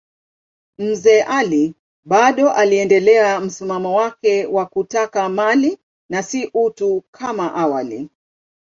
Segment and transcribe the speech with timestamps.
[0.79, 5.77] Mzee Ali bado aliendelea msimamo wake wa kutaka mali
[6.09, 8.09] na si utu kama awali.